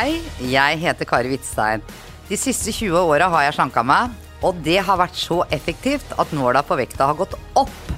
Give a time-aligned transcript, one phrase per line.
[0.00, 0.14] Hei,
[0.48, 1.82] jeg heter Kari Hvitstein.
[2.24, 6.32] De siste 20 åra har jeg slanka meg, og det har vært så effektivt at
[6.32, 7.90] nåla på vekta har gått opp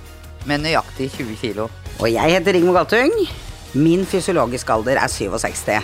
[0.51, 1.69] med nøyaktig 20 kilo.
[2.01, 3.15] Og jeg heter Rigmor Galtung.
[3.79, 5.79] Min fysiologiske alder er 67.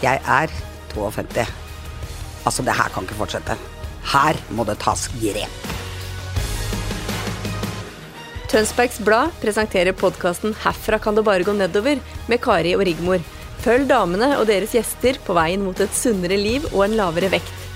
[0.00, 0.56] Jeg er
[0.94, 1.44] 52.
[2.48, 3.60] Altså, det her kan ikke fortsette.
[4.16, 5.70] Her må det tas grep.
[8.48, 13.35] Tønsbergs Blad presenterer podkasten 'Herfra kan det bare gå nedover' med Kari og Rigmor.
[13.64, 17.66] Følg damene og deres gjester på veien mot et sunnere liv og en lavere vekt.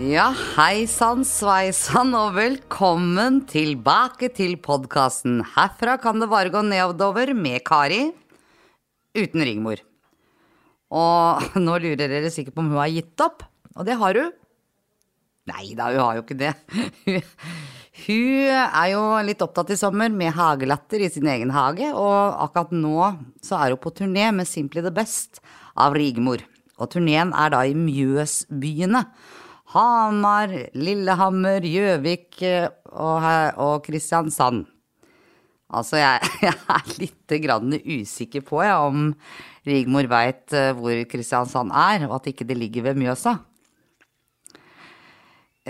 [0.00, 7.34] Ja, hei sann sveisann, og velkommen tilbake til podkasten 'Herfra kan det bare gå nedover'
[7.36, 8.08] med Kari
[9.14, 9.76] uten Rigmor.
[10.90, 13.44] Og nå lurer dere sikkert på om hun har gitt opp,
[13.76, 14.32] og det har hun.
[15.52, 16.54] Nei da, hun har jo ikke det.
[18.00, 22.72] Hun er jo litt opptatt i sommer med hagelatter i sin egen hage, og akkurat
[22.72, 23.10] nå
[23.44, 25.42] så er hun på turné med Simply the Best
[25.76, 26.40] av Rigmor.
[26.80, 29.04] Og turneen er da i Mjøsbyene.
[29.74, 33.26] Hamar, Lillehammer, Gjøvik eh, og,
[33.60, 34.64] og Kristiansand.
[35.70, 39.12] Altså, jeg, jeg er litt grann usikker på jeg, om
[39.68, 43.36] Rigmor veit eh, hvor Kristiansand er, og at ikke det ligger ved Mjøsa.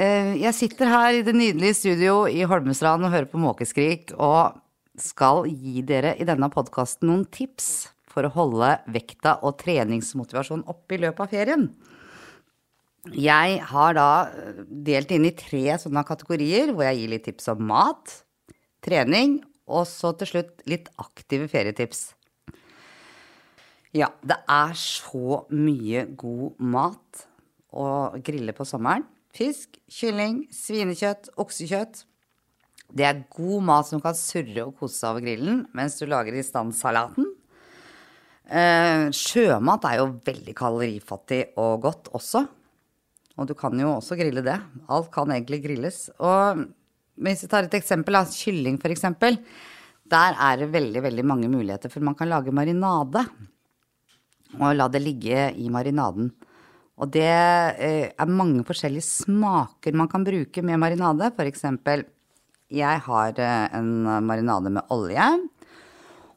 [0.01, 4.57] Eh, jeg sitter her i det nydelige studio i Holmestrand og hører på måkeskrik, og
[4.97, 10.97] skal gi dere i denne podkasten noen tips for å holde vekta og treningsmotivasjon oppe
[10.97, 11.69] i løpet av ferien.
[13.13, 14.09] Jeg har da
[14.89, 18.17] delt inn i tre sånne kategorier, hvor jeg gir litt tips om mat,
[18.85, 22.07] trening, og så til slutt litt aktive ferietips.
[23.93, 27.27] Ja, det er så mye god mat
[27.77, 27.89] å
[28.25, 29.05] grille på sommeren.
[29.37, 32.05] Fisk, kylling, svinekjøtt, oksekjøtt.
[32.91, 36.35] Det er god mat som kan surre og kose seg over grillen mens du lager
[36.35, 37.29] i stand salaten.
[38.51, 42.43] Eh, sjømat er jo veldig kalorifattig og godt også.
[43.39, 44.59] Og du kan jo også grille det.
[44.91, 46.09] Alt kan egentlig grilles.
[46.19, 46.67] Og
[47.21, 49.07] hvis vi tar et eksempel av kylling, f.eks.
[50.11, 53.23] Der er det veldig, veldig mange muligheter, for man kan lage marinade.
[54.59, 56.33] Og la det ligge i marinaden.
[57.01, 61.31] Og det eh, er mange forskjellige smaker man kan bruke med marinade.
[61.37, 62.05] For eksempel,
[62.71, 63.91] jeg har eh, en
[64.27, 65.31] marinade med olje.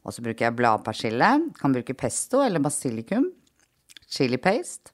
[0.04, 1.30] Og så bruker jeg bladpersille.
[1.60, 3.28] Kan bruke pesto eller basilikum.
[4.08, 4.92] Chili paste.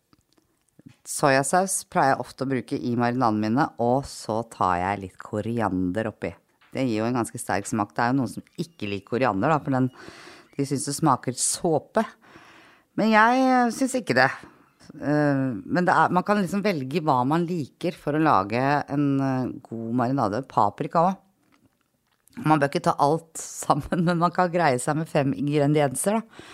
[1.07, 3.71] Soyasaus pleier jeg ofte å bruke i marinadene mine.
[3.83, 6.35] Og så tar jeg litt koriander oppi.
[6.75, 7.95] Det gir jo en ganske sterk smak.
[7.95, 9.91] Det er jo noen som ikke liker koriander, da, for den,
[10.55, 12.05] de syns det smaker såpe.
[12.99, 14.31] Men jeg syns ikke det.
[14.99, 19.51] Eh, men er, man kan liksom velge hva man liker for å lage en eh,
[19.67, 20.43] god marinade.
[20.51, 21.19] Paprika òg.
[22.47, 26.49] Man bør ikke ta alt sammen, men man kan greie seg med fem ingredienser, da.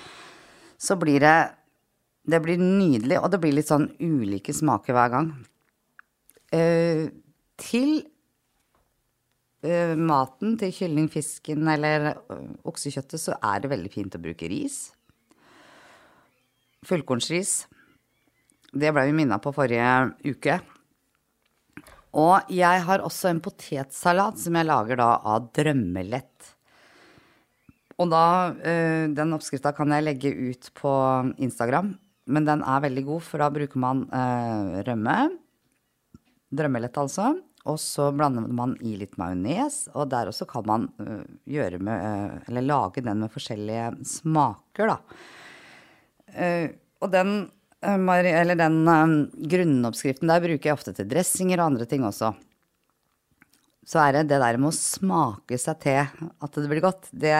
[0.76, 1.36] Så blir det
[2.26, 5.28] Det blir nydelig, og det blir litt sånn ulike smaker hver gang.
[6.50, 7.06] Uh,
[7.62, 8.00] til
[9.62, 14.50] uh, maten, til kylling, fisken eller uh, oksekjøttet, så er det veldig fint å bruke
[14.50, 14.80] ris.
[16.90, 17.54] Fullkornsris.
[18.72, 19.92] Det ble vi minna på forrige
[20.26, 20.58] uke.
[22.16, 26.52] Og jeg har også en potetsalat som jeg lager da av drømmelett.
[28.00, 30.92] Og da, øh, den oppskrifta kan jeg legge ut på
[31.40, 31.94] Instagram,
[32.28, 35.16] men den er veldig god, for da bruker man øh, rømme.
[36.56, 37.34] Drømmelett, altså.
[37.66, 42.42] Og så blander man i litt majones, og der også kan man øh, gjøre med
[42.46, 44.98] Eller lage den med forskjellige smaker, da.
[47.00, 47.30] Og den
[47.86, 49.14] eller den um,
[49.50, 52.32] grunnoppskriften der bruker jeg ofte til dressinger og andre ting også.
[53.86, 57.36] Så er det det der med å smake seg til at det blir godt, det,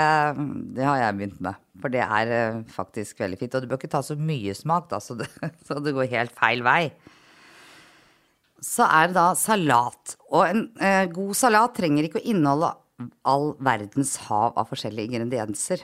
[0.77, 1.59] det har jeg begynt med.
[1.83, 3.59] For det er uh, faktisk veldig fint.
[3.59, 5.27] Og du bør ikke ta så mye smak, da, så det,
[5.67, 6.93] så det går helt feil vei.
[8.63, 10.17] Så er det da salat.
[10.31, 12.71] Og en eh, god salat trenger ikke å inneholde
[13.29, 15.83] all verdens hav av forskjellige ingredienser.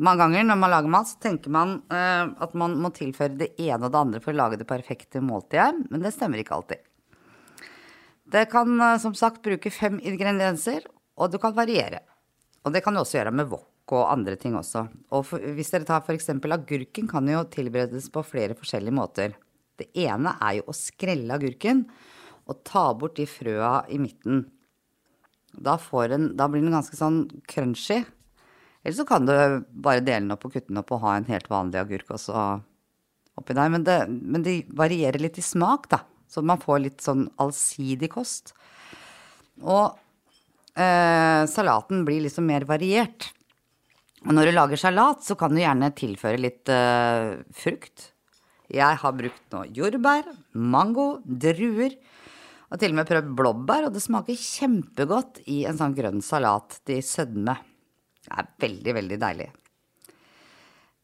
[0.00, 3.50] Mange ganger når man lager mat, så tenker man uh, at man må tilføre det
[3.60, 6.86] ene og det andre for å lage det perfekte måltidet, men det stemmer ikke alltid.
[8.30, 10.86] Det kan uh, som sagt bruke fem ingredienser,
[11.20, 12.00] og du kan variere.
[12.64, 14.86] Og det kan du også gjøre med wok og andre ting også.
[15.16, 16.30] Og for, hvis dere tar f.eks.
[16.30, 19.34] agurken, kan jo tilberedes på flere forskjellige måter.
[19.80, 21.84] Det ene er jo å skrelle agurken
[22.48, 24.44] og ta bort de frøa i midten.
[25.50, 28.04] Da, en, da blir den ganske sånn crunchy.
[28.82, 29.34] Eller så kan du
[29.70, 32.44] bare dele den opp og kutte den opp og ha en helt vanlig agurk også
[33.40, 33.72] oppi der.
[33.72, 36.02] Men, det, men de varierer litt i smak, da.
[36.30, 38.54] Så man får litt sånn allsidig kost.
[39.60, 39.98] Og
[40.78, 43.32] eh, salaten blir liksom mer variert.
[44.26, 48.10] Og når du lager salat, så kan du gjerne tilføre litt eh, frukt.
[48.70, 51.96] Jeg har brukt nå jordbær, mango, druer
[52.70, 56.78] og til og med prøvd blåbær, og det smaker kjempegodt i en sånn grønn salat
[56.86, 57.56] til sødme.
[58.30, 59.48] Det er veldig, veldig deilig.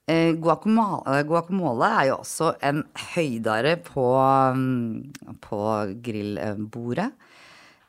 [0.06, 2.84] Eh, guacamole, guacamole er jo også en
[3.16, 4.06] høydare på,
[4.54, 5.62] mm, på
[6.06, 7.08] grillbordet.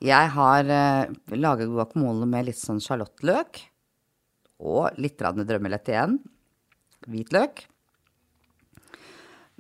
[0.02, 3.62] Jeg har eh, laget guacamole med litt sånn sjalottløk
[4.58, 6.18] og litt drømmelett igjen.
[7.06, 7.68] Hvitløk.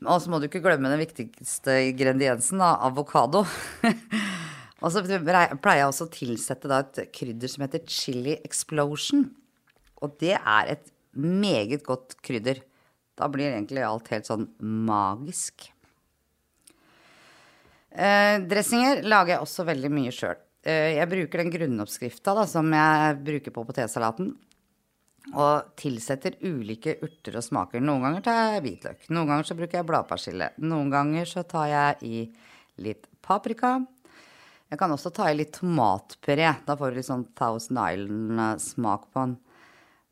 [0.05, 3.45] Og så må du ikke glemme den viktigste ingrediensen, da, avokado.
[4.81, 9.29] og så pleier jeg også å tilsette da et krydder som heter chili explosion.
[10.03, 12.61] Og det er et meget godt krydder.
[13.17, 15.71] Da blir egentlig alt helt sånn magisk.
[17.97, 20.37] Eh, dressinger lager jeg også veldig mye sjøl.
[20.67, 24.35] Eh, jeg bruker den grunnoppskrifta som jeg bruker på potetsalaten
[25.35, 27.81] og tilsetter ulike urter og smaker.
[27.83, 30.51] Noen ganger tar jeg hvitløk, noen ganger så bruker jeg bladpersille.
[30.63, 32.21] Noen ganger så tar jeg i
[32.85, 33.79] litt paprika.
[34.67, 36.51] Jeg kan også ta i litt tomatpuré.
[36.67, 39.35] Da får du litt sånn Thousand Island-smak på den.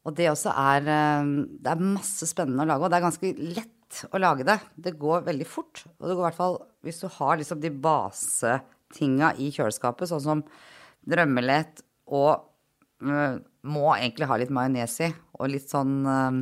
[0.06, 1.32] Og det også er eh,
[1.64, 4.60] Det er masse spennende å lage, og det er ganske lett å lage det.
[4.88, 5.86] Det går veldig fort.
[6.00, 10.24] Og det går i hvert fall hvis du har liksom de basetinga i kjøleskapet, sånn
[10.24, 10.44] som
[11.06, 11.82] drømmelett
[12.14, 12.46] og
[13.06, 15.10] øh, må egentlig ha litt majones i,
[15.40, 16.40] og litt sånn øh,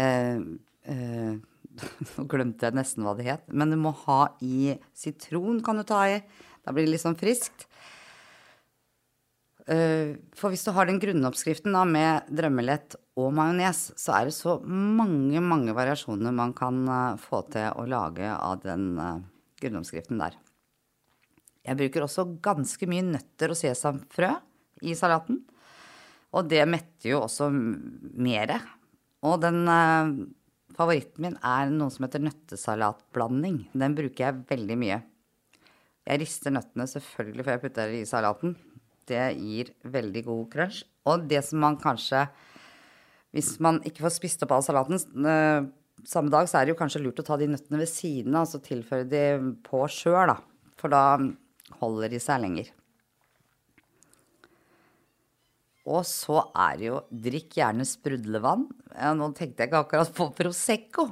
[0.00, 1.36] øh,
[2.16, 3.44] Nå glemte jeg nesten hva det het.
[3.54, 6.16] Men du må ha i sitron, kan du ta i.
[6.64, 7.67] Da blir det litt sånn friskt.
[9.68, 14.54] For hvis du har den grunnoppskriften da, med drømmelett og majones, så er det så
[14.64, 16.78] mange, mange variasjoner man kan
[17.20, 18.94] få til å lage av den
[19.60, 20.38] grunnoppskriften der.
[21.68, 24.32] Jeg bruker også ganske mye nøtter og sesamfrø
[24.88, 25.42] i salaten.
[26.36, 28.60] Og det metter jo også mere.
[29.26, 30.12] Og den eh,
[30.76, 33.62] favoritten min er noe som heter nøttesalatblanding.
[33.72, 35.00] Den bruker jeg veldig mye.
[36.08, 38.54] Jeg rister nøttene selvfølgelig før jeg putter det i salaten.
[39.08, 40.82] Det gir veldig god crunch.
[41.08, 42.26] Og det som man kanskje
[43.32, 44.96] Hvis man ikke får spist opp all salaten
[45.28, 45.66] eh,
[46.08, 48.48] samme dag, så er det jo kanskje lurt å ta de nøttene ved siden av,
[48.48, 49.22] og tilføre de
[49.66, 50.38] på sjøl, da.
[50.80, 51.18] For da
[51.82, 52.70] holder de seg lenger.
[55.88, 58.66] Og så er det jo drikk gjerne sprudlevann.
[59.16, 61.06] Nå tenkte jeg ikke akkurat på Prosecco,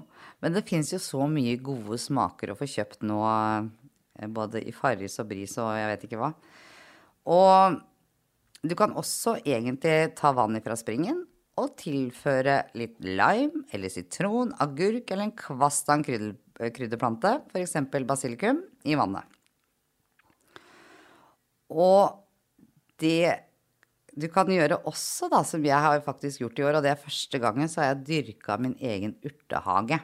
[0.45, 4.75] men det fins jo så mye gode smaker å få kjøpt nå, eh, både i
[4.77, 6.33] Farris og Bris og jeg vet ikke hva.
[7.27, 7.81] Og
[8.67, 11.25] du kan også egentlig ta vann fra springen
[11.57, 16.37] og tilføre litt lime eller sitron, agurk eller en kvast av en krydder,
[16.77, 17.79] krydderplante, f.eks.
[18.09, 19.25] basilikum, i vannet.
[21.73, 22.23] Og
[23.01, 23.47] det
[24.17, 27.01] du kan gjøre også, da, som jeg har faktisk gjort i år, og det er
[27.01, 29.99] første gangen, så har jeg dyrka min egen urtehage.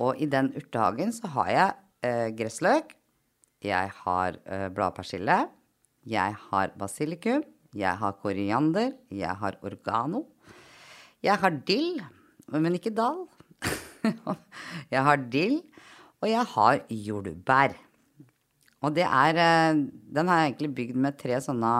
[0.00, 1.70] Og i den urtehagen så har jeg
[2.04, 2.92] eh, gressløk,
[3.64, 5.38] jeg har eh, bladpersille,
[6.06, 7.42] jeg har basilikum,
[7.76, 10.24] jeg har koriander, jeg har organo.
[11.22, 12.00] Jeg har dill,
[12.48, 13.26] men ikke dal.
[14.94, 15.60] jeg har dill,
[16.20, 17.76] og jeg har jordbær.
[18.80, 21.74] Og det er eh, Den har jeg egentlig bygd med tre sånne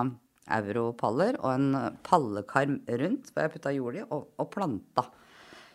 [0.50, 5.06] europaller og en pallekarm rundt, hvor jeg putta jord i, og, og, planta.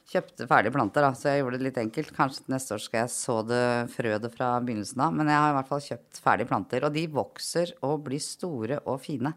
[0.05, 2.11] Kjøpte ferdige planter, da, så jeg gjorde det litt enkelt.
[2.13, 5.55] Kanskje neste år skal jeg så det frøet fra begynnelsen av, men jeg har i
[5.57, 6.85] hvert fall kjøpt ferdige planter.
[6.85, 9.33] Og de vokser og blir store og fine.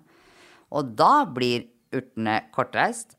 [0.77, 1.65] Og da blir
[1.97, 3.17] urtene kortreist.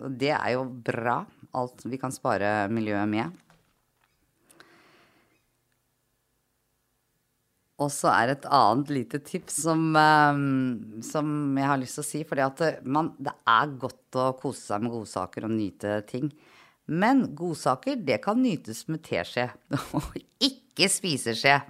[0.00, 1.24] Og det er jo bra.
[1.58, 3.34] Alt vi kan spare miljøet med.
[7.80, 12.08] Og så er et annet lite tips som, um, som jeg har lyst til å
[12.10, 12.22] si.
[12.28, 12.70] For det,
[13.24, 16.28] det er godt å kose seg med godsaker og nyte ting.
[16.90, 19.46] Men godsaker, det kan nytes med teskje,
[19.96, 21.60] og ikke spiseskje.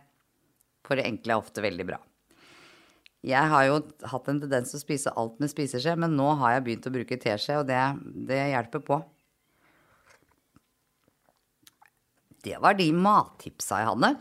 [0.87, 2.00] For det enkle er ofte veldig bra.
[3.21, 6.57] Jeg har jo hatt en tendens til å spise alt med spiseskje, men nå har
[6.57, 7.81] jeg begynt å bruke teskje, og det,
[8.31, 8.99] det hjelper på.
[12.40, 14.14] Det var de mattipsa jeg hadde.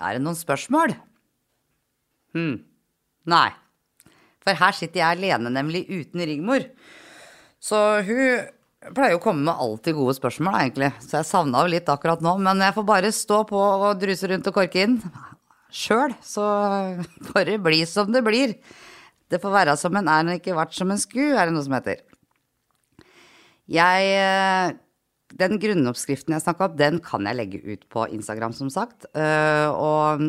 [0.00, 0.96] Er det noen spørsmål?
[2.36, 2.60] Hm.
[3.28, 3.48] Nei.
[4.44, 6.64] For her sitter jeg alene, nemlig uten Rigmor.
[7.60, 8.46] Så hun
[8.94, 10.92] pleier jo å komme med alltid gode spørsmål, egentlig.
[11.04, 12.36] Så jeg savna jo litt akkurat nå.
[12.42, 15.00] Men jeg får bare stå på og druse rundt og korke inn
[15.74, 16.14] sjøl.
[16.24, 16.44] Så
[17.32, 18.56] bare bli som det blir.
[19.28, 21.66] Det får være som en er, men ikke vært som en sku, er det noe
[21.66, 22.00] som heter.
[23.68, 24.76] Jeg eh,
[25.36, 29.04] Den grunnoppskriften jeg snakka om, den kan jeg legge ut på Instagram, som sagt.
[29.12, 30.24] Eh, og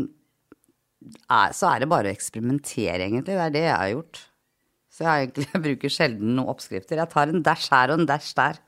[1.00, 3.36] er, så er det bare å eksperimentere, egentlig.
[3.36, 4.22] Det er det jeg har gjort.
[4.94, 7.00] Så jeg, egentlig, jeg bruker sjelden noen oppskrifter.
[7.00, 8.60] Jeg tar en dash her og en dash der.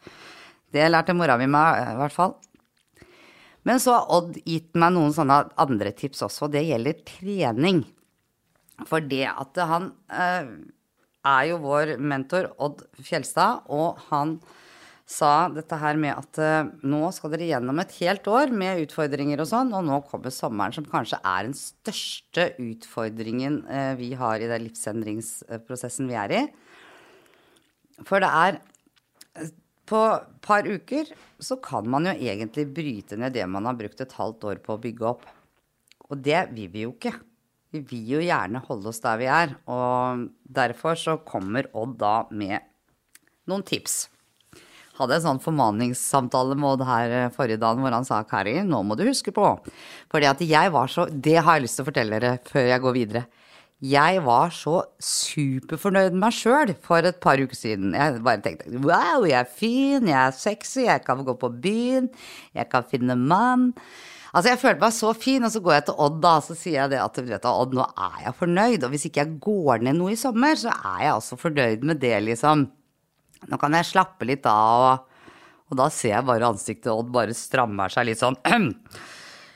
[0.72, 2.38] Det lærte mora mi meg, i hvert fall.
[3.68, 7.84] Men så har Odd gitt meg noen sånne andre tips også, og det gjelder trening.
[8.90, 10.48] For det at han eh,
[11.28, 14.40] er jo vår mentor, Odd Fjelstad, og han
[15.12, 19.44] sa dette her med at eh, nå skal dere gjennom et helt år med utfordringer
[19.44, 24.40] og sånn, og nå kommer sommeren, som kanskje er den største utfordringen eh, vi har
[24.40, 26.44] i den livsendringsprosessen vi er i.
[28.08, 28.62] For det er
[29.92, 31.10] På et par uker
[31.44, 34.78] så kan man jo egentlig bryte ned det man har brukt et halvt år på
[34.78, 35.26] å bygge opp.
[36.08, 37.12] Og det vil vi jo ikke.
[37.76, 39.58] Vi vil jo gjerne holde oss der vi er.
[39.68, 42.64] Og derfor så kommer Odd da med
[43.52, 44.06] noen tips
[45.00, 48.82] hadde en sånn formaningssamtale med Odd her eh, forrige dagen hvor han sa Kari, nå
[48.86, 49.48] må du huske på
[50.12, 52.84] Fordi at jeg var så Det har jeg lyst til å fortelle dere før jeg
[52.84, 53.26] går videre.
[53.82, 57.96] Jeg var så superfornøyd med meg sjøl for et par uker siden.
[57.98, 62.12] Jeg bare tenkte wow, jeg er fin, jeg er sexy, jeg kan gå på byen,
[62.54, 63.72] jeg kan finne mann.
[64.32, 66.56] Altså, jeg følte meg så fin, og så går jeg til Odd, da, og så
[66.56, 68.86] sier jeg det at vet du, Odd, nå er jeg fornøyd.
[68.86, 72.00] Og hvis ikke jeg går ned noe i sommer, så er jeg også fornøyd med
[72.06, 72.70] det, liksom.
[73.50, 75.34] Nå kan jeg slappe litt av, og,
[75.72, 78.38] og da ser jeg bare ansiktet Odd bare strammer seg litt sånn.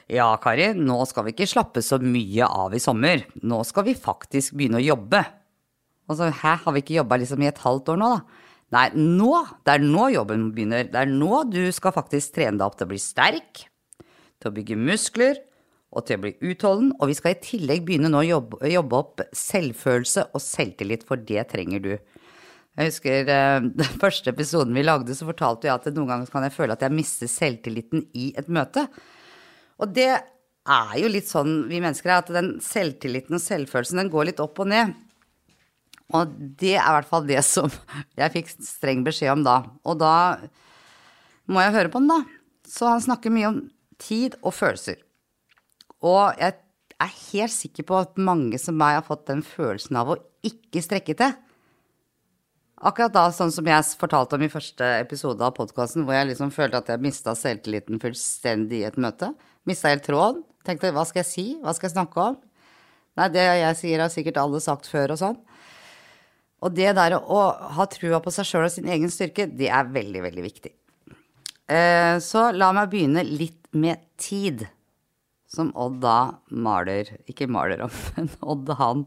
[0.06, 3.24] Ja, Kari, nå skal vi ikke slappe så mye av i sommer.
[3.42, 5.24] Nå skal vi faktisk begynne å jobbe.
[6.06, 8.44] Og så, hæ, har vi ikke jobba liksom i et halvt år nå, da?
[8.76, 9.32] Nei, nå,
[9.66, 10.88] det er nå jobben begynner.
[10.92, 13.66] Det er nå du skal faktisk trene deg opp til å bli sterk,
[14.42, 15.42] til å bygge muskler
[15.96, 16.92] og til å bli utholden.
[17.00, 21.22] Og vi skal i tillegg begynne nå å jobbe, jobbe opp selvfølelse og selvtillit, for
[21.22, 21.94] det trenger du.
[22.76, 26.46] Jeg husker uh, den første episoden vi lagde, så fortalte jeg at noen ganger kan
[26.48, 28.88] jeg føle at jeg mister selvtilliten i et møte.
[29.80, 30.12] Og det
[30.66, 34.44] er jo litt sånn vi mennesker er, at den selvtilliten og selvfølelsen den går litt
[34.44, 34.96] opp og ned.
[36.14, 37.72] Og det er i hvert fall det som
[38.20, 39.62] jeg fikk streng beskjed om da.
[39.88, 40.16] Og da
[41.52, 42.22] må jeg høre på den, da.
[42.66, 43.64] Så han snakker mye om
[44.02, 45.00] tid og følelser.
[46.06, 46.58] Og jeg
[47.02, 50.84] er helt sikker på at mange som meg har fått den følelsen av å ikke
[50.84, 51.36] strekke til.
[52.76, 56.52] Akkurat da, sånn som jeg fortalte om i første episode av podkasten, hvor jeg liksom
[56.52, 59.30] følte at jeg mista selvtilliten fullstendig i et møte.
[59.64, 60.42] Mista helt tråden.
[60.68, 62.40] Tenkte hva skal jeg si, hva skal jeg snakke om?
[63.16, 65.38] Nei, det jeg sier har sikkert alle sagt før og sånn.
[66.66, 67.42] Og det der å
[67.78, 70.72] ha trua på seg sjøl og sin egen styrke, det er veldig, veldig viktig.
[71.72, 74.66] Eh, så la meg begynne litt med tid.
[75.48, 79.06] Som Odd da maler Ikke maler om, men Odd han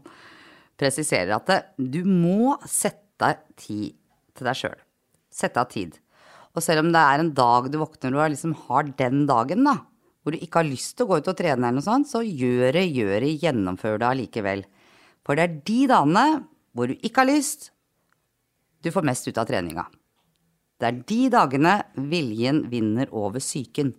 [0.79, 3.95] presiserer at det, du må sette deg tid
[4.37, 4.79] til deg sjøl.
[5.33, 5.97] Sette av tid.
[6.55, 9.77] Og selv om det er en dag du våkner og liksom har den dagen, da,
[10.23, 12.23] hvor du ikke har lyst til å gå ut og trene eller noe sånt, så
[12.25, 14.65] gjør det, gjør det, gjennomfør det allikevel.
[15.25, 16.25] For det er de dagene
[16.75, 17.71] hvor du ikke har lyst,
[18.83, 19.85] du får mest ut av treninga.
[20.79, 21.73] Det er de dagene
[22.09, 23.91] viljen vinner over psyken.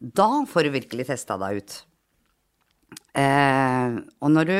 [0.00, 1.74] Da får du virkelig testa deg ut.
[3.18, 4.56] Eh, og når du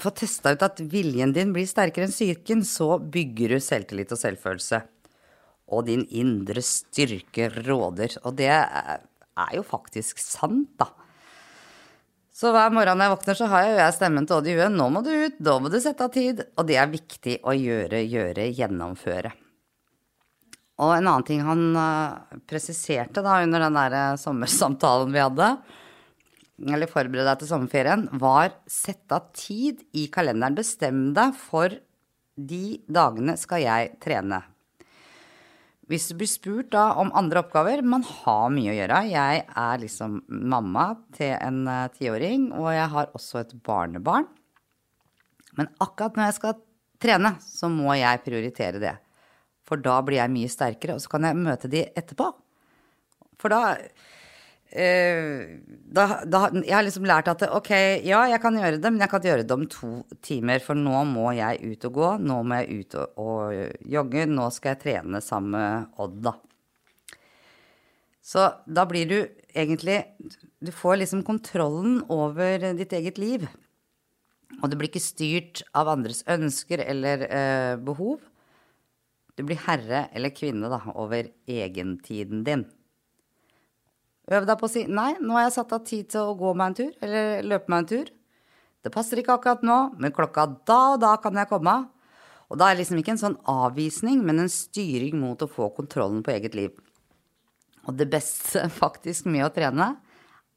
[0.00, 4.20] få testa ut at viljen din blir sterkere enn psyken, så bygger du selvtillit og
[4.20, 4.82] selvfølelse.
[5.74, 8.18] Og din indre styrke råder.
[8.24, 10.90] Og det er jo faktisk sant, da.
[12.36, 14.74] Så hver morgen når jeg våkner, så har jeg, jeg stemmen til Odd i huet.
[14.74, 16.42] Nå må du ut, da må du sette av tid.
[16.60, 19.32] Og det er viktig å gjøre, gjøre, gjennomføre.
[20.84, 25.46] Og en annen ting han uh, presiserte da under den der eh, sommersamtalen vi hadde,
[26.64, 30.56] eller forberede deg til sommerferien, var sett av tid i kalenderen.
[30.56, 31.74] Bestem deg for
[32.36, 34.42] de dagene skal jeg trene.
[35.86, 39.02] Hvis du blir spurt da om andre oppgaver Man har mye å gjøre.
[39.06, 44.26] Jeg er liksom mamma til en uh, tiåring, og jeg har også et barnebarn.
[45.56, 46.58] Men akkurat når jeg skal
[47.00, 48.96] trene, så må jeg prioritere det.
[49.66, 52.32] For da blir jeg mye sterkere, og så kan jeg møte de etterpå.
[53.40, 53.76] For da
[54.76, 57.70] da, da, jeg har liksom lært at ok,
[58.04, 59.92] ja, jeg kan gjøre det, men jeg kan gjøre det om to
[60.24, 60.60] timer.
[60.64, 64.50] For nå må jeg ut og gå, nå må jeg ut og, og jogge, nå
[64.54, 66.36] skal jeg trene sammen med Odd, da.
[68.26, 69.18] Så da blir du
[69.54, 70.00] egentlig
[70.58, 73.44] Du får liksom kontrollen over ditt eget liv.
[74.62, 78.18] Og du blir ikke styrt av andres ønsker eller eh, behov.
[79.36, 82.64] Du blir herre eller kvinne da, over egentiden din.
[84.26, 86.52] Øv deg på å si nei, nå har jeg satt av tid til å gå
[86.58, 88.08] meg en tur, eller løpe meg en tur.
[88.82, 91.76] Det passer ikke akkurat nå, men klokka da og da kan jeg komme.
[92.50, 95.70] Og da er det liksom ikke en sånn avvisning, men en styring mot å få
[95.74, 96.74] kontrollen på eget liv.
[97.86, 99.92] Og det beste faktisk med å trene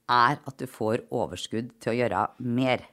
[0.09, 2.85] er at du får overskudd til å gjøre mer.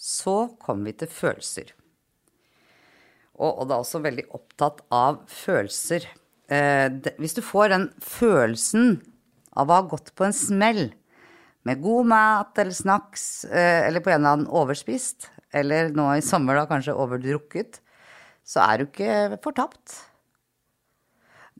[0.00, 1.74] Så kommer vi til følelser.
[3.40, 6.06] Og Odd er også veldig opptatt av følelser.
[6.50, 8.98] Eh, det, hvis du får den følelsen
[9.54, 10.88] av å ha gått på en smell
[11.68, 16.24] med god mat eller snacks, eh, eller på en eller annen overspist, eller nå i
[16.24, 17.80] sommer da kanskje overdrukket,
[18.46, 19.98] så er du ikke fortapt.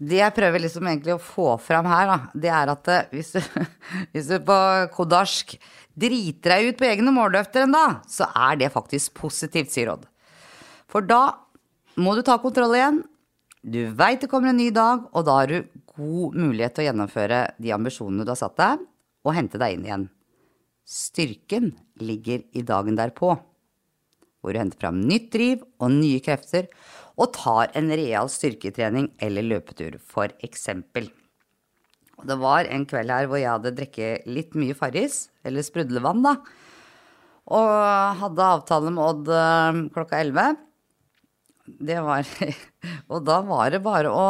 [0.01, 3.35] Det jeg prøver liksom egentlig å få fram her, da, det er at eh, hvis
[3.37, 3.67] du,
[4.15, 4.59] hvis du på
[4.97, 5.55] kodarsk
[6.01, 10.09] driter deg ut på egne målløfter en dag, så er det faktisk positivt, sier Odd.
[10.91, 11.37] For da
[12.01, 13.03] må du ta kontroll igjen.
[13.61, 16.89] Du veit det kommer en ny dag, og da har du god mulighet til å
[16.89, 18.87] gjennomføre de ambisjonene du har satt deg,
[19.21, 20.07] og hente deg inn igjen.
[20.89, 23.35] Styrken ligger i dagen derpå,
[24.41, 26.71] hvor du henter fram nytt driv og nye krefter,
[27.21, 31.11] og tar en real styrketrening eller løpetur, for eksempel.
[32.17, 36.25] Og det var en kveld her hvor jeg hadde drukket litt mye Farris, eller sprudlevann,
[36.25, 36.39] da.
[37.51, 37.71] Og
[38.25, 40.49] hadde avtale med Odd eh, klokka elleve.
[41.79, 42.27] Det var
[43.13, 44.27] Og da var det bare å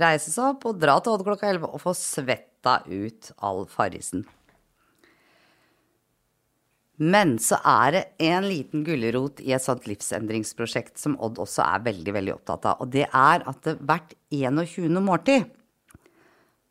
[0.00, 4.24] reise seg opp og dra til Odd klokka elleve og få svetta ut all Farrisen.
[6.98, 11.84] Men så er det en liten gulrot i et sånt livsendringsprosjekt som Odd også er
[11.84, 12.82] veldig veldig opptatt av.
[12.82, 14.98] Og det er at hvert 21.
[15.06, 15.46] måltid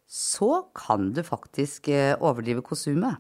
[0.08, 3.20] så kan du faktisk eh, overdrive konsumet.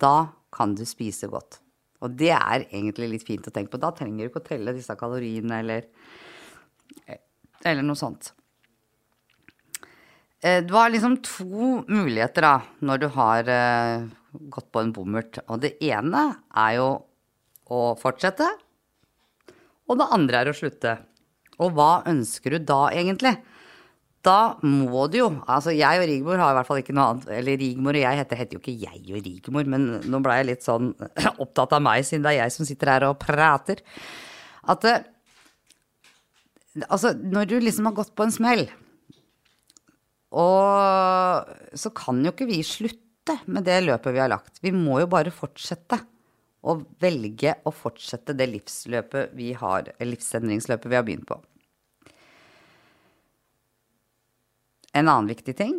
[0.00, 1.60] Da kan du spise godt.
[2.06, 3.82] Og det er egentlig litt fint å tenke på.
[3.82, 5.88] Da trenger du ikke å telle disse kaloriene eller,
[7.66, 8.30] eller noe sånt.
[10.46, 14.06] Eh, du har liksom to muligheter da, når du har uh,
[14.52, 15.40] gått på en bommert.
[15.48, 16.88] Og det ene er jo
[17.72, 18.46] å fortsette,
[19.86, 20.96] og det andre er å slutte.
[21.62, 23.32] Og hva ønsker du da, egentlig?
[24.26, 27.28] Da må du jo Altså, jeg og Rigmor har i hvert fall ikke noe annet
[27.36, 30.48] Eller Rigmor og jeg heter, heter jo ikke jeg og Rigmor, men nå ble jeg
[30.48, 30.90] litt sånn
[31.44, 33.84] opptatt av meg, siden det er jeg som sitter her og prater.
[34.66, 34.88] At
[36.90, 38.66] Altså, når du liksom har gått på en smell,
[40.36, 44.60] og så kan jo ikke vi slutte med det løpet vi har lagt.
[44.60, 46.02] Vi må jo bare fortsette.
[46.66, 51.38] Og velge å fortsette det livsløpet vi har, livsendringsløpet vi har begynt på.
[54.96, 55.76] En annen viktig ting,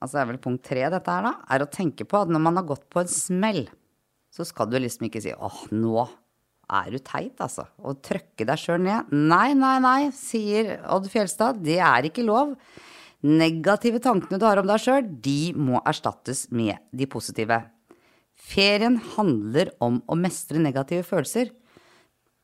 [0.00, 2.42] altså det er vel punkt tre dette her, da, er å tenke på at når
[2.46, 3.66] man har gått på en smell,
[4.32, 6.06] så skal du liksom ikke si åh, nå
[6.72, 7.66] er du teit, altså.
[7.84, 9.10] Og trøkke deg sjøl ned.
[9.12, 12.54] Nei, nei, nei, sier Odd Fjelstad, det er ikke lov.
[13.22, 17.60] Negative tankene du har om deg sjøl, de må erstattes med de positive.
[18.32, 21.52] Ferien handler om å mestre negative følelser.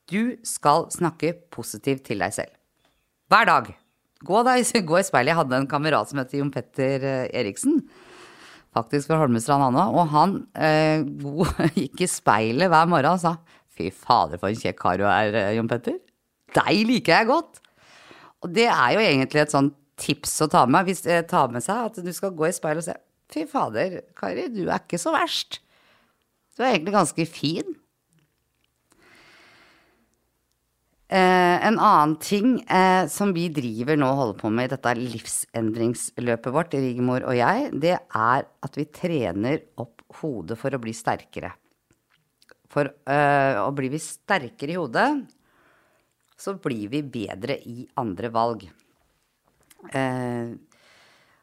[0.09, 2.55] Du skal snakke positivt til deg selv.
[3.33, 3.73] Hver dag.
[4.27, 5.31] Gå, da, gå i speilet.
[5.31, 7.81] Jeg hadde en kamerat som het Jon Petter eh, Eriksen.
[8.75, 9.95] Faktisk fra Holmestrand, han òg.
[9.95, 11.07] Og han eh,
[11.83, 13.37] gikk i speilet hver morgen og sa
[13.79, 16.01] Fy fader, for en kjekk kar du er, eh, Jon Petter.
[16.57, 17.61] Deg liker jeg godt.
[18.43, 21.63] Og det er jo egentlig et sånn tips å ta med, hvis eh, tar med
[21.65, 24.99] seg at du skal gå i speilet og se Fy fader, Kari, du er ikke
[25.01, 25.61] så verst.
[26.57, 27.75] Du er egentlig ganske fin.
[31.09, 34.93] Eh, en annen ting eh, som vi driver nå og holder på med i dette
[34.99, 40.93] livsendringsløpet vårt, Rigmor og jeg, det er at vi trener opp hodet for å bli
[40.93, 41.55] sterkere.
[42.69, 45.09] For eh, og blir vi sterkere i hodet,
[46.37, 48.69] så blir vi bedre i andre valg.
[49.89, 50.53] Eh,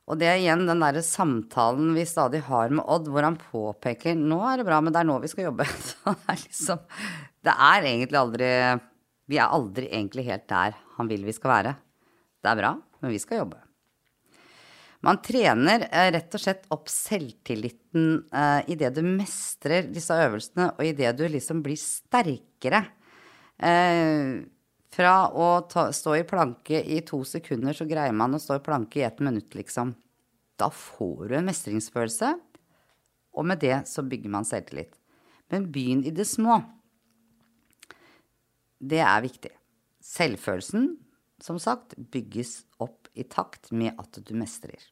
[0.05, 4.13] og det er igjen den derre samtalen vi stadig har med Odd, hvor han påpeker
[4.13, 5.65] 'nå er det bra, men det er nå vi skal jobbe'.
[5.89, 6.91] Så det er liksom
[7.41, 8.49] Det er egentlig aldri
[9.29, 11.75] vi er aldri egentlig helt der han vil vi skal være.
[12.41, 13.61] Det er bra, men vi skal jobbe.
[15.05, 20.81] Man trener eh, rett og slett opp selvtilliten eh, idet du mestrer disse øvelsene, og
[20.85, 22.81] idet du liksom blir sterkere.
[23.57, 24.41] Eh,
[24.95, 28.65] fra å ta, stå i planke i to sekunder, så greier man å stå i
[28.65, 29.93] planke i ett minutt, liksom.
[30.57, 32.31] Da får du en mestringsfølelse,
[33.35, 34.95] og med det så bygger man selvtillit.
[35.51, 36.61] Men begynn i det små.
[38.85, 39.53] Det er viktig.
[40.05, 40.91] Selvfølelsen,
[41.41, 44.83] som sagt, bygges opp i takt med at du mestrer.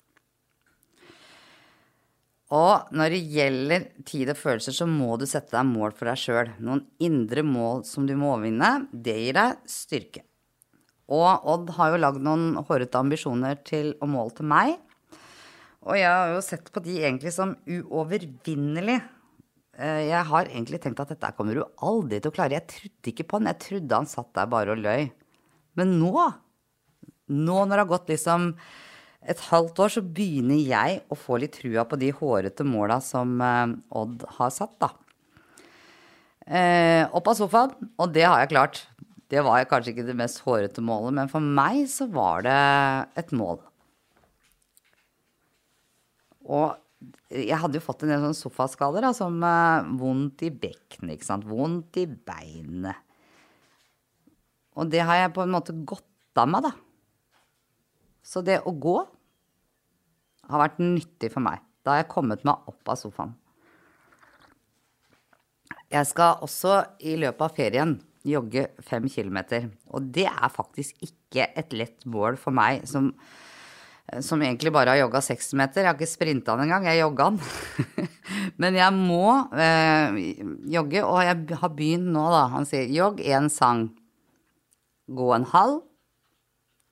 [2.54, 6.20] Og når det gjelder tid og følelser, så må du sette deg mål for deg
[6.22, 6.52] sjøl.
[6.62, 8.90] Noen indre mål som du må overvinne.
[8.94, 10.26] Det gir deg styrke.
[11.14, 14.78] Og Odd har jo lagd noen hårete ambisjoner til, og mål til meg.
[15.84, 19.02] Og jeg har jo sett på de egentlig som uovervinnelige.
[19.74, 22.60] Eh, jeg har egentlig tenkt at dette kommer du aldri til å klare.
[22.60, 23.50] Jeg trodde ikke på han.
[23.50, 25.08] Jeg trodde han satt der bare og løy.
[25.80, 26.14] Men nå,
[27.34, 28.52] nå når det har gått liksom
[29.24, 33.40] et halvt år så begynner jeg å få litt trua på de hårete måla som
[33.42, 34.92] eh, Odd har satt, da.
[36.44, 38.82] Eh, opp av sofaen, og det har jeg klart.
[39.32, 42.58] Det var kanskje ikke det mest hårete målet, men for meg så var det
[43.24, 43.62] et mål.
[46.44, 46.76] Og
[47.34, 51.28] jeg hadde jo fått en del sånne sofaskader, da, som uh, vondt i bekkenet, ikke
[51.28, 51.48] sant.
[51.50, 53.00] Vondt i beinet.
[54.78, 56.74] Og det har jeg på en måte gått av meg, da.
[58.24, 58.98] Så det å gå
[60.50, 61.62] har vært nyttig for meg.
[61.84, 63.36] Da har jeg kommet meg opp av sofaen.
[65.94, 67.94] Jeg skal også i løpet av ferien
[68.26, 69.68] jogge fem kilometer.
[69.94, 73.12] Og det er faktisk ikke et lett mål for meg som,
[74.22, 75.82] som egentlig bare har jogga seks meter.
[75.82, 77.40] Jeg har ikke sprinta den engang, jeg jogga den.
[78.62, 80.20] Men jeg må eh,
[80.76, 82.46] jogge, og jeg har begynt nå, da.
[82.54, 83.88] Han sier jogg én sang.
[85.10, 85.82] Gå en halv.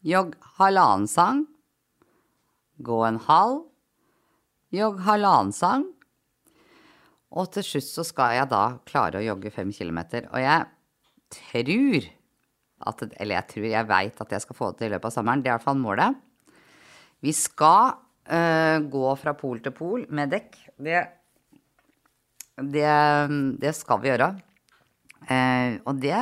[0.01, 1.45] Jogg halvannen sang.
[2.81, 3.65] Gå en halv.
[4.73, 5.85] Jogg halvannen sang.
[7.31, 10.27] Og til slutt så skal jeg da klare å jogge fem kilometer.
[10.33, 10.67] Og jeg
[11.31, 12.09] tror
[12.81, 15.13] at Eller jeg tror, jeg veit at jeg skal få det til i løpet av
[15.13, 15.41] sommeren.
[15.43, 16.17] Det er i hvert fall målet.
[17.21, 17.95] Vi skal
[18.31, 20.57] uh, gå fra pol til pol med dekk.
[20.81, 21.01] Det,
[22.73, 22.93] det,
[23.61, 24.31] det skal vi gjøre.
[25.29, 26.17] Uh, og det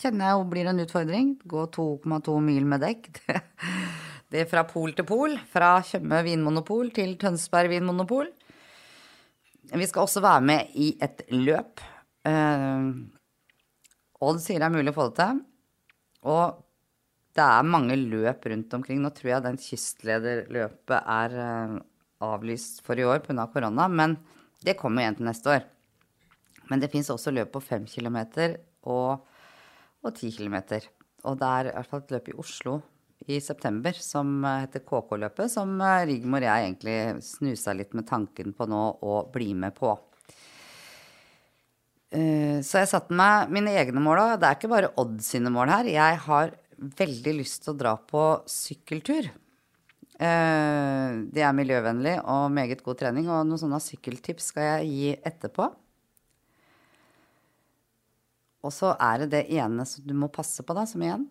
[0.00, 1.34] kjenner jeg jo blir en utfordring.
[1.46, 3.12] Gå 2,2 mil med dekk.
[4.34, 5.36] Det, det er fra pol til pol.
[5.46, 8.32] Fra Tjøme vinmonopol til Tønsberg vinmonopol.
[9.70, 11.78] Vi skal også være med i et løp.
[12.26, 12.90] Uh,
[14.24, 15.40] Odd sier det er mulig å få det til.
[16.34, 16.63] Og
[17.34, 19.00] det er mange løp rundt omkring.
[19.02, 21.76] Nå tror jeg den kystlederløpet er uh,
[22.22, 23.48] avlyst for i år pga.
[23.50, 24.16] korona, men
[24.64, 25.66] det kommer igjen til neste år.
[26.70, 28.56] Men det fins også løp på fem kilometer
[28.88, 29.26] og,
[30.04, 30.86] og ti kilometer.
[31.24, 32.78] Og det er i hvert fall et løp i Oslo
[33.26, 38.66] i september som heter KK-løpet, som Rigmor og jeg egentlig snusa litt med tanken på
[38.68, 39.94] nå å bli med på.
[42.14, 44.34] Så jeg satte meg mine egne mål òg.
[44.38, 45.88] Det er ikke bare Odd sine mål her.
[45.90, 46.52] Jeg har
[46.98, 49.30] veldig lyst til å dra på sykkeltur.
[50.14, 55.66] Det er miljøvennlig og meget god trening, og noen sånne sykkeltips skal jeg gi etterpå.
[58.64, 61.26] Og så er det det ene som du må passe på, da, som igjen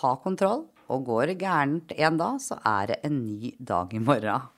[0.00, 0.66] ha kontroll.
[0.90, 4.52] Og går det gærent en dag, så er det en ny dag i morgen.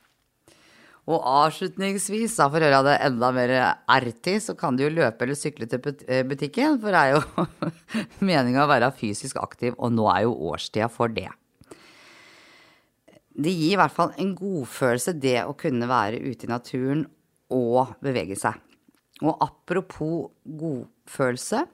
[1.09, 3.53] Og avslutningsvis, da for å gjøre det enda mer
[3.89, 5.81] ertig, så kan du jo løpe eller sykle til
[6.29, 7.73] butikken, for det er jo
[8.29, 11.31] meninga å være fysisk aktiv, og nå er jo årstida for det.
[13.39, 17.05] Det gir i hvert fall en godfølelse, det å kunne være ute i naturen
[17.55, 18.59] og bevege seg.
[19.23, 21.65] Og apropos godfølelse,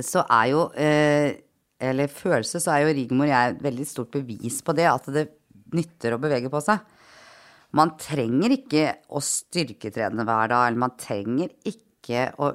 [0.00, 1.40] så er jo eh,
[1.80, 5.06] Eller følelse, så er jo Rigmor og jeg et veldig stort bevis på det, at
[5.14, 5.30] det
[5.72, 6.82] nytter å bevege på seg.
[7.76, 12.50] Man trenger ikke å styrketrene hver dag, eller man trenger ikke å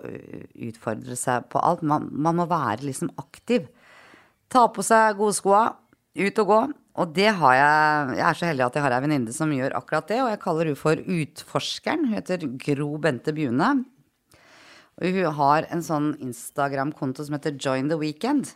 [0.67, 1.85] utfordre seg på alt.
[1.87, 3.69] Man, man må være liksom aktiv.
[4.51, 5.63] Ta på seg gode skoa,
[6.15, 6.59] ut og gå.
[6.95, 9.75] Og det har jeg Jeg er så heldig at jeg har ei venninne som gjør
[9.75, 12.05] akkurat det, og jeg kaller hun for Utforskeren.
[12.07, 13.71] Hun heter Gro Bente Bjune.
[14.95, 18.53] Og hun har en sånn Instagram-konto som heter Join the Weekend.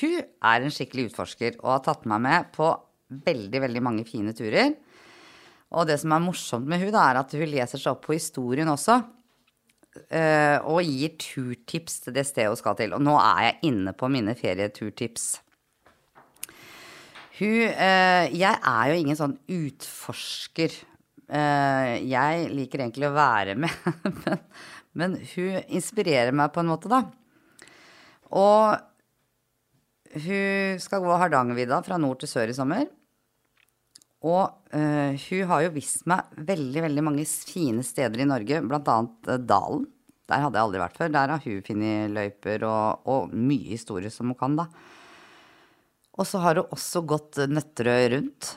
[0.00, 2.68] Hun er en skikkelig utforsker og har tatt meg med på
[3.24, 4.74] veldig, veldig mange fine turer.
[5.74, 8.70] Og det som er morsomt med hun er at hun leser seg opp på historien
[8.70, 9.00] også.
[10.70, 12.94] Og gir turtips til det stedet hun skal til.
[12.96, 15.28] Og nå er jeg inne på mine ferieturtips.
[17.38, 20.78] Hun Jeg er jo ingen sånn utforsker.
[21.26, 23.70] Jeg liker egentlig å være med,
[24.04, 24.42] men,
[24.94, 27.04] men hun inspirerer meg på en måte, da.
[28.34, 28.74] Og
[30.14, 32.86] hun skal gå Hardangervidda fra nord til sør i sommer.
[34.24, 39.28] Og uh, hun har jo vist meg veldig, veldig mange fine steder i Norge, annet
[39.28, 39.84] uh, Dalen.
[40.24, 41.10] Der hadde jeg aldri vært før.
[41.12, 44.68] Der har hun funnet løyper og, og, mye historie som hun kan, da.
[46.16, 48.54] Og så har hun også gått Nøtterøy rundt.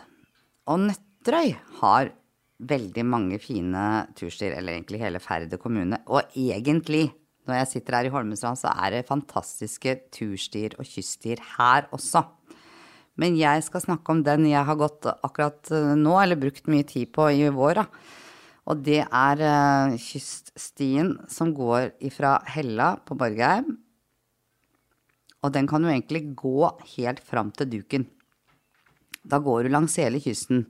[0.71, 1.51] Og Nøtterøy
[1.82, 2.13] har
[2.58, 3.84] veldig mange fine
[4.17, 5.99] turstier, eller egentlig hele Færder kommune.
[6.08, 7.10] Og egentlig,
[7.49, 12.23] når jeg sitter her i Holmestrand, så er det fantastiske turstier og kyststier her også.
[13.17, 17.10] Men jeg skal snakke om den jeg har gått akkurat nå, eller brukt mye tid
[17.15, 17.82] på i vår.
[17.82, 17.88] Da.
[18.67, 23.77] Og det er uh, kyststien som går ifra Hella på Borgheim.
[25.45, 28.08] Og den kan jo egentlig gå helt fram til Duken.
[29.27, 30.65] Da går du langs hele kysten.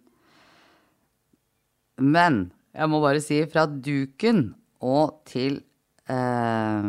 [1.97, 4.51] Men jeg må bare si fra Duken
[4.85, 5.63] og til
[6.11, 6.85] uh,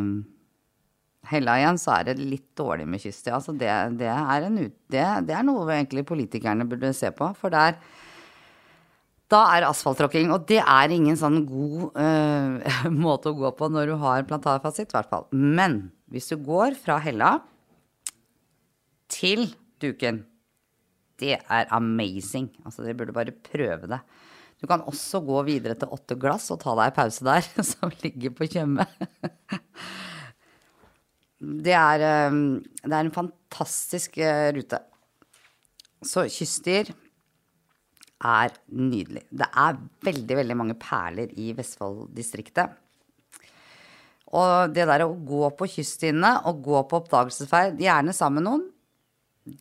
[1.29, 3.29] Hella igjen, så er det litt dårlig med kyst.
[3.33, 7.31] Altså det, det, er en det, det er noe egentlig politikerne burde se på.
[7.39, 7.77] For der
[9.29, 10.33] da er asfalttråkking.
[10.33, 14.91] Og det er ingen sånn god uh, måte å gå på når du har plantarfasitt,
[14.93, 15.29] i hvert fall.
[15.33, 17.37] Men hvis du går fra Hella
[19.13, 19.51] til
[19.83, 20.25] Duken,
[21.21, 22.49] det er amazing.
[22.65, 24.01] Altså, dere burde bare prøve det.
[24.59, 27.93] Du kan også gå videre til Åtte glass og ta deg en pause der, som
[28.03, 28.87] ligger på Tjøme.
[31.39, 34.19] Det er, det er en fantastisk
[34.57, 34.81] rute.
[36.03, 36.91] Så kystdyr
[38.19, 39.23] er nydelig.
[39.31, 42.75] Det er veldig, veldig mange perler i Vestfold-distriktet.
[44.37, 48.67] Og det der å gå på kystdyrene og gå på oppdagelsesferd, gjerne sammen med noen,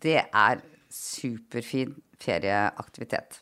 [0.04, 3.42] det er superfin ferieaktivitet.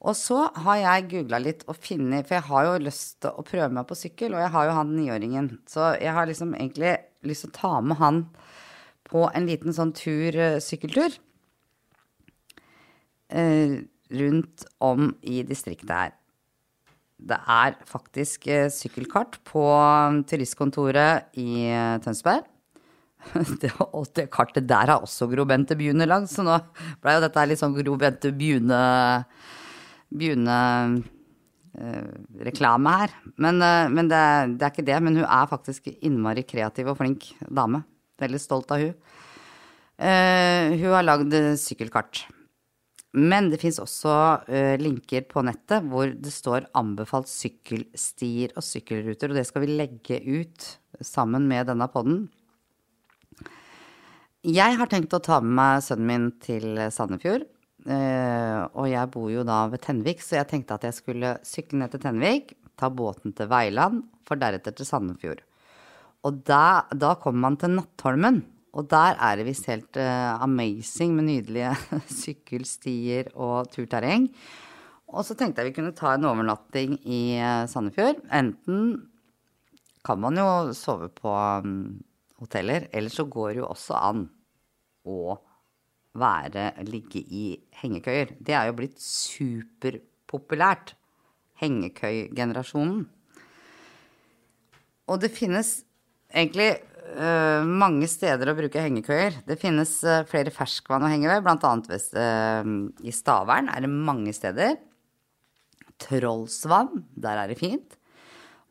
[0.00, 3.44] Og så har jeg googla litt og funnet For jeg har jo lyst til å
[3.44, 5.50] prøve meg på sykkel, og jeg har jo han niåringen.
[5.68, 6.94] Så jeg har liksom egentlig
[7.26, 8.22] lyst til å ta med han
[9.10, 11.18] på en liten sånn tur, eh, sykkeltur.
[13.30, 16.16] Eh, rundt om i distriktet her.
[17.20, 19.66] Det er faktisk eh, sykkelkart på
[20.30, 21.68] turistkontoret i
[22.04, 22.48] Tønsberg.
[23.60, 26.54] Det, og det kartet der har også Gro Bente Bjune lagd, så nå
[27.02, 28.78] blei jo dette litt sånn Gro Bente Bjune
[30.10, 33.10] Bjune-reklame her.
[33.36, 33.56] Men,
[33.94, 34.24] men det,
[34.56, 34.98] det, er ikke det.
[35.04, 37.78] Men hun er faktisk innmari kreativ og flink dame.
[38.20, 38.94] Veldig stolt av hun.
[40.00, 42.22] Uh, hun har lagd sykkelkart.
[43.12, 44.12] Men det fins også
[44.46, 49.76] uh, linker på nettet hvor det står anbefalt sykkelstier og sykkelruter, og det skal vi
[49.76, 50.70] legge ut
[51.04, 52.30] sammen med denne podden.
[54.40, 57.44] Jeg har tenkt å ta med meg sønnen min til Sandefjord.
[57.86, 61.80] Uh, og jeg bor jo da ved Tenvik, så jeg tenkte at jeg skulle sykle
[61.80, 65.40] ned til Tenvik, ta båten til Veiland, for deretter til Sandefjord.
[66.28, 68.42] Og da, da kommer man til Nattholmen.
[68.76, 71.72] Og der er det visst helt uh, amazing med nydelige
[72.22, 74.28] sykkelstier og turterreng.
[75.10, 78.20] Og så tenkte jeg vi kunne ta en overnatting i uh, Sandefjord.
[78.30, 78.92] Enten
[80.06, 81.98] kan man jo sove på um,
[82.40, 84.26] hoteller, eller så går det jo også an
[85.08, 85.34] å
[86.18, 87.44] være, ligge i
[87.82, 88.34] hengekøyer.
[88.40, 90.94] Det er jo blitt superpopulært.
[91.60, 93.02] Hengekøygenerasjonen.
[95.10, 95.82] Og det finnes
[96.30, 96.70] egentlig
[97.18, 99.42] uh, mange steder å bruke hengekøyer.
[99.46, 101.74] Det finnes uh, flere ferskvann å henge ved, bl.a.
[102.16, 102.72] Uh,
[103.04, 104.78] i Stavern er det mange steder.
[106.00, 107.98] Trollsvann, der er det fint.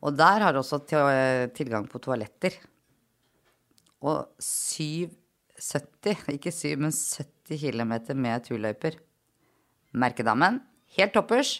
[0.02, 0.80] Og der har du også
[1.54, 2.56] tilgang på toaletter.
[4.00, 4.24] Og
[5.60, 8.96] 770, ikke 7, men 70 km med turløyper.
[10.00, 10.60] Merkedammen,
[10.96, 11.58] helt toppers.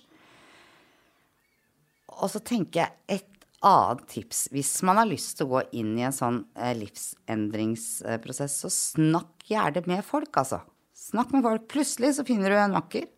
[2.21, 4.47] Og så tenker jeg et annet tips.
[4.55, 9.49] Hvis man har lyst til å gå inn i en sånn eh, livsendringsprosess, så snakk
[9.51, 10.63] gjerne med folk, altså.
[10.97, 11.67] Snakk med folk.
[11.73, 13.09] Plutselig så finner du en makker.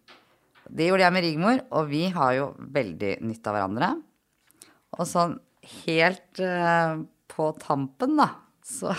[0.73, 3.91] Det gjorde jeg med Rigmor, og vi har jo veldig nytte av hverandre.
[4.99, 5.35] Og sånn
[5.85, 8.29] helt uh, på tampen, da,
[8.67, 8.95] så,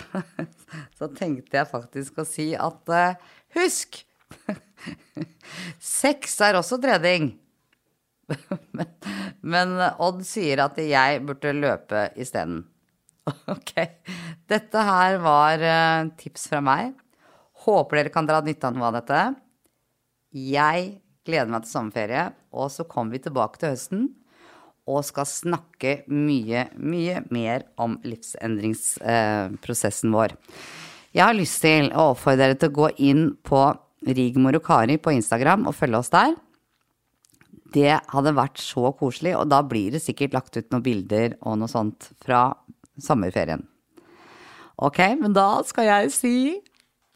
[0.97, 3.15] så, tenkte jeg faktisk å si at uh,
[3.57, 4.01] husk!
[5.79, 7.33] Sex er også trening.
[8.77, 8.89] men,
[9.41, 12.63] men, Odd sier at jeg burde løpe isteden.
[13.51, 13.75] Ok.
[14.51, 16.91] Dette her var uh, tips fra meg.
[17.63, 19.21] Håper dere kan dra nytte av noe av dette.
[20.33, 20.89] Jeg
[21.23, 24.09] gleder meg til sommerferie, og så kommer vi tilbake til høsten
[24.89, 30.29] og skal snakke mye, mye mer om livsendringsprosessen vår.
[31.13, 34.97] Jeg har lyst til å oppfordre dere til å gå inn på Rigmor og Kari
[34.99, 36.31] på Instagram og følge oss der.
[37.73, 41.57] Det hadde vært så koselig, og da blir det sikkert lagt ut noen bilder og
[41.61, 42.41] noe sånt fra
[43.01, 43.63] sommerferien.
[44.83, 46.35] Ok, men da skal jeg si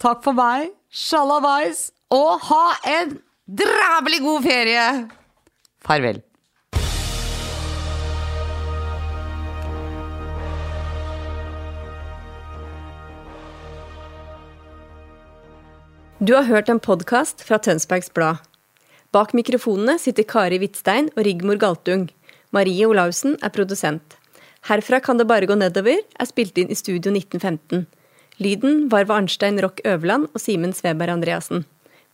[0.01, 3.17] takk for meg, sjalabais, og ha en
[3.49, 4.85] drabelig god ferie!
[5.83, 6.21] Farvel.
[16.17, 18.39] Du har hørt en podkast fra Tønsbergs Blad.
[19.13, 22.07] Bak mikrofonene sitter Kari Hvitstein og Rigmor Galtung.
[22.49, 24.15] Marie Olaussen er produsent.
[24.65, 27.85] Herfra kan det bare gå nedover er spilt inn i Studio 1915.
[28.41, 31.67] Lyden var ved Arnstein Rock Øverland og Simen Sveberg Andreassen.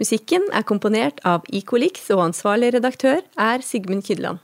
[0.03, 4.43] Musikken er komponert av Icolix, og ansvarlig redaktør er Sigmund Kydland.